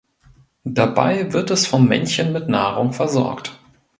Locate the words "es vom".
1.51-1.87